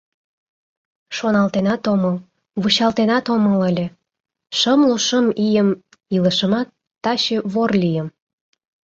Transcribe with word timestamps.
Шоналтенат 1.15 1.83
омыл, 1.93 2.15
вучалтенат 2.61 3.25
омыл 3.35 3.59
ыле— 3.69 3.87
шымлу 4.59 4.97
шым 5.07 5.25
ийым 5.47 5.69
илышымат, 6.15 6.67
таче 7.03 7.37
вор 7.51 7.71
лийым. 7.81 8.07